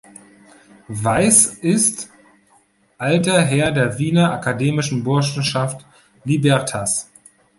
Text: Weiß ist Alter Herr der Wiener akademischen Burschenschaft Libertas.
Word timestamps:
Weiß 0.87 1.45
ist 1.59 2.09
Alter 2.97 3.39
Herr 3.43 3.71
der 3.71 3.99
Wiener 3.99 4.31
akademischen 4.31 5.03
Burschenschaft 5.03 5.85
Libertas. 6.23 7.07